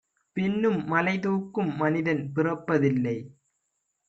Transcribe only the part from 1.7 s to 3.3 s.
மனிதன் பிறப்பதில்லை.